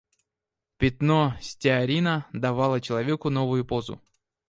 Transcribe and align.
Пятно 0.77 1.35
стеарина 1.43 2.25
давало 2.33 2.81
человеку 2.81 3.29
новую 3.29 3.65
позу. 3.65 4.01